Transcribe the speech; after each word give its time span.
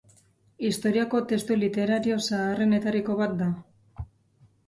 Historiako 0.67 1.19
testu 1.31 1.57
literario 1.63 2.17
zaharrenetariko 2.27 3.17
bat 3.21 3.35
da. 3.43 3.51